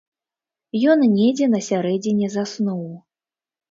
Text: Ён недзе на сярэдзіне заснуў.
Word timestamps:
Ён 0.93 1.05
недзе 1.17 1.51
на 1.53 1.63
сярэдзіне 1.69 2.35
заснуў. 2.41 2.85